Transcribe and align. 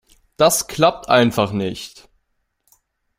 Das 0.35 0.65
klappt 0.67 1.09
einfach 1.09 1.51
nicht! 1.51 2.09